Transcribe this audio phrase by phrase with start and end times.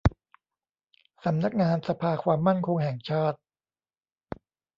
[1.25, 3.37] สำนักงานสภาความมั่นคงแห่งชาติ